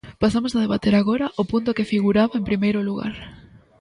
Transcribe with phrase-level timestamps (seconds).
[0.23, 3.13] Pasamos a debater agora o punto que figuraba en primeiro lugar.